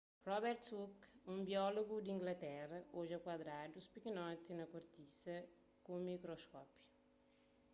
[0.27, 5.35] robert hooke un biólogu di inglaterra odja kuadradus pikinoti na kortisa
[5.83, 6.83] ku un mikroskópiu